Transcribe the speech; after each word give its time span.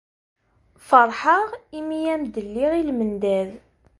Feṛḥeɣ 0.87 1.47
imi 1.77 1.97
ay 2.01 2.07
am-d-lliɣ 2.13 2.71
i 2.75 2.81
lmendad. 2.87 3.49